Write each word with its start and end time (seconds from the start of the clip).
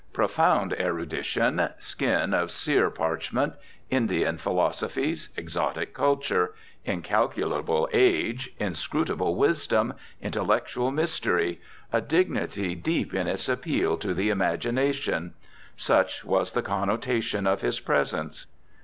Profound 0.13 0.73
erudition, 0.79 1.69
skin 1.77 2.33
of 2.33 2.49
sear 2.49 2.89
parchment, 2.89 3.53
Indian 3.91 4.39
philosophies, 4.39 5.29
exotic 5.37 5.93
culture, 5.93 6.55
incalculable 6.83 7.87
age, 7.93 8.49
inscrutable 8.57 9.35
wisdom, 9.35 9.93
intellectual 10.19 10.89
mystery, 10.89 11.61
a 11.93 12.01
dignity 12.01 12.73
deep 12.73 13.13
in 13.13 13.27
its 13.27 13.47
appeal 13.47 13.95
to 13.97 14.15
the 14.15 14.31
imagination 14.31 15.35
such 15.77 16.25
was 16.25 16.53
the 16.53 16.63
connotation 16.63 17.45
of 17.45 17.61
this 17.61 17.79
presence. 17.79 18.47